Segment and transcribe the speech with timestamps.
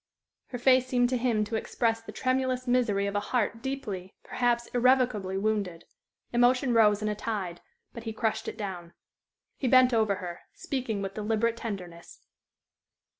[0.47, 4.65] Her face seemed to him to express the tremulous misery of a heart deeply, perhaps
[4.73, 5.85] irrevocably, wounded.
[6.33, 7.61] Emotion rose in a tide,
[7.93, 8.93] but he crushed it down.
[9.57, 12.23] He bent over her, speaking with deliberate tenderness.